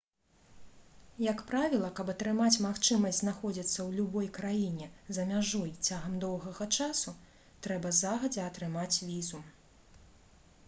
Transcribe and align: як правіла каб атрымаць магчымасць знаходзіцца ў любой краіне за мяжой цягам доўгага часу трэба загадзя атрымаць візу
як 1.23 1.41
правіла 1.49 1.89
каб 1.97 2.07
атрымаць 2.13 2.61
магчымасць 2.65 3.19
знаходзіцца 3.23 3.75
ў 3.75 3.89
любой 3.99 4.29
краіне 4.37 4.87
за 5.17 5.25
мяжой 5.33 5.75
цягам 5.89 6.15
доўгага 6.23 6.67
часу 6.85 7.13
трэба 7.67 7.91
загадзя 8.01 8.47
атрымаць 8.53 8.95
візу 9.11 9.43